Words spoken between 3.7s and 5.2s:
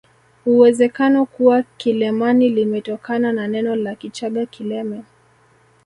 la Kichaga kileme